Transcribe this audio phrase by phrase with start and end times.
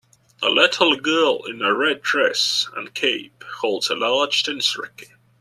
[0.41, 5.09] A little girl in a red dress and cape holds a large tennis racquet.